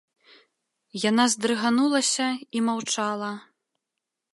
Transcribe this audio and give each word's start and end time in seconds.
Яна 1.09 1.25
здрыганулася 1.33 2.27
і 2.59 2.67
маўчала. 2.71 3.31